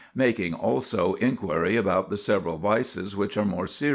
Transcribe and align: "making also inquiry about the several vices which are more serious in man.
"making 0.15 0.51
also 0.51 1.13
inquiry 1.21 1.75
about 1.75 2.09
the 2.09 2.17
several 2.17 2.57
vices 2.57 3.15
which 3.15 3.37
are 3.37 3.45
more 3.45 3.67
serious 3.67 3.81
in 3.83 3.87
man. 3.87 3.89